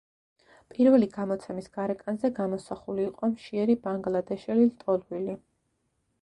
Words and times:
პირველი 0.75 1.09
გამოცემის 1.17 1.67
გარეკანზე 1.77 2.31
გამოსახული 2.39 3.05
იყო 3.11 3.31
მშიერი 3.35 3.77
ბანგლადეშელი 3.85 4.67
ლტოლვილი. 4.73 5.39